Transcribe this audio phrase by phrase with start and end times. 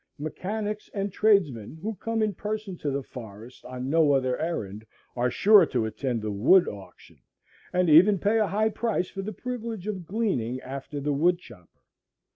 [0.17, 4.83] Mechanics and tradesmen who come in person to the forest on no other errand,
[5.15, 7.19] are sure to attend the wood auction,
[7.71, 11.81] and even pay a high price for the privilege of gleaning after the woodchopper.